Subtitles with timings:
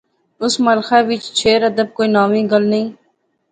[0.43, 2.87] اس ملخے وچ شعر ادب کوئی ناوی گل نئیں